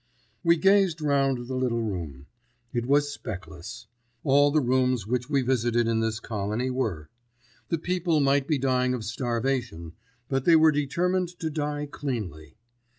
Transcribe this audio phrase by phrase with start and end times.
[0.43, 2.25] We gazed round the little room.
[2.73, 3.85] It was speckless.
[4.23, 7.07] All the rooms which we visited in this colony were.
[7.69, 9.93] The people might be dying of starvation,
[10.27, 12.55] but they were determined to die cleanly.